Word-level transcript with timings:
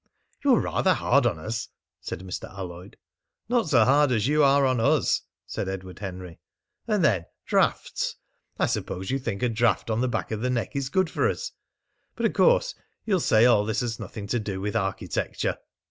"You're 0.43 0.61
rather 0.61 0.95
hard 0.95 1.27
on 1.27 1.37
us," 1.37 1.67
said 1.99 2.21
Mr. 2.21 2.49
Alloyd. 2.49 2.97
"Not 3.47 3.69
so 3.69 3.85
hard 3.85 4.11
as 4.11 4.25
you 4.27 4.43
are 4.43 4.65
on 4.65 4.79
us!" 4.79 5.21
said 5.45 5.69
Edward 5.69 5.99
Henry. 5.99 6.39
"And 6.87 7.05
then 7.05 7.25
draughts! 7.45 8.15
I 8.57 8.65
suppose 8.65 9.11
you 9.11 9.19
think 9.19 9.43
a 9.43 9.49
draught 9.49 9.91
on 9.91 10.01
the 10.01 10.07
back 10.07 10.31
of 10.31 10.41
the 10.41 10.49
neck 10.49 10.75
is 10.75 10.89
good 10.89 11.11
for 11.11 11.29
us!... 11.29 11.51
But 12.15 12.25
of 12.25 12.33
course 12.33 12.73
you'll 13.05 13.19
say 13.19 13.45
all 13.45 13.63
this 13.63 13.81
has 13.81 13.99
nothing 13.99 14.25
to 14.29 14.39
do 14.39 14.59
with 14.59 14.75
architecture!" 14.75 15.59